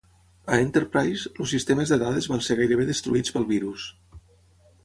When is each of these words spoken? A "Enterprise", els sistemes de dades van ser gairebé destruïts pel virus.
A 0.55 0.57
"Enterprise", 0.61 1.29
els 1.43 1.53
sistemes 1.55 1.93
de 1.95 1.99
dades 2.05 2.31
van 2.33 2.41
ser 2.49 2.57
gairebé 2.63 2.89
destruïts 2.91 3.37
pel 3.37 3.47
virus. 3.55 3.89